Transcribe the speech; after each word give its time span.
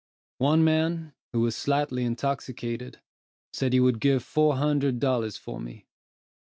One 0.39 0.63
man, 0.63 1.13
who 1.31 1.41
was 1.41 1.55
slightly 1.55 2.03
intoxicated, 2.05 3.01
said 3.53 3.71
he 3.71 3.79
would 3.79 3.99
give 3.99 4.23
four 4.23 4.55
hundred 4.57 4.99
dollars 4.99 5.37
for 5.37 5.59
me. 5.59 5.85